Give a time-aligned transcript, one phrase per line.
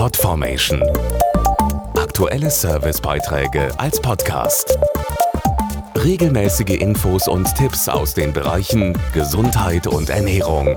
[0.00, 0.82] Podformation.
[1.94, 4.78] Aktuelle Servicebeiträge als Podcast.
[5.94, 10.74] Regelmäßige Infos und Tipps aus den Bereichen Gesundheit und Ernährung.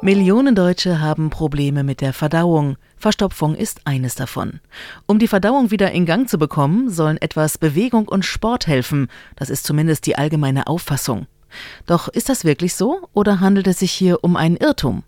[0.00, 2.76] Millionen Deutsche haben Probleme mit der Verdauung.
[2.98, 4.60] Verstopfung ist eines davon.
[5.06, 9.08] Um die Verdauung wieder in Gang zu bekommen, sollen etwas Bewegung und Sport helfen.
[9.34, 11.26] Das ist zumindest die allgemeine Auffassung.
[11.84, 15.02] Doch ist das wirklich so oder handelt es sich hier um einen Irrtum?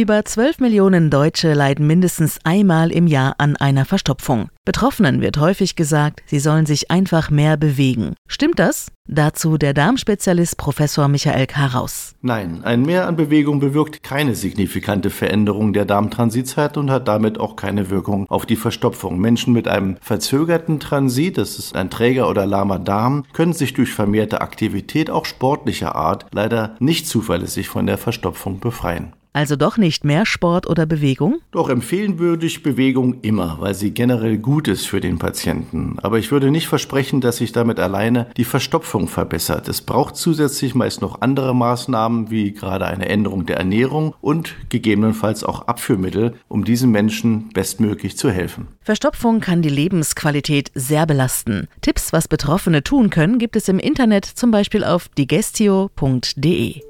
[0.00, 4.48] Über 12 Millionen Deutsche leiden mindestens einmal im Jahr an einer Verstopfung.
[4.64, 8.14] Betroffenen wird häufig gesagt, sie sollen sich einfach mehr bewegen.
[8.26, 8.90] Stimmt das?
[9.06, 12.14] Dazu der Darmspezialist Professor Michael Karaus.
[12.22, 17.54] Nein, ein Mehr an Bewegung bewirkt keine signifikante Veränderung der Darmtransitzeit und hat damit auch
[17.54, 19.18] keine Wirkung auf die Verstopfung.
[19.18, 23.92] Menschen mit einem verzögerten Transit, das ist ein träger oder lahmer Darm, können sich durch
[23.92, 29.12] vermehrte Aktivität auch sportlicher Art leider nicht zuverlässig von der Verstopfung befreien.
[29.32, 31.38] Also doch nicht mehr Sport oder Bewegung?
[31.52, 35.98] Doch empfehlen würde ich Bewegung immer, weil sie generell gut ist für den Patienten.
[36.02, 39.68] Aber ich würde nicht versprechen, dass sich damit alleine die Verstopfung verbessert.
[39.68, 45.44] Es braucht zusätzlich meist noch andere Maßnahmen, wie gerade eine Änderung der Ernährung und gegebenenfalls
[45.44, 48.66] auch Abführmittel, um diesen Menschen bestmöglich zu helfen.
[48.82, 51.68] Verstopfung kann die Lebensqualität sehr belasten.
[51.82, 56.89] Tipps, was Betroffene tun können, gibt es im Internet, zum Beispiel auf digestio.de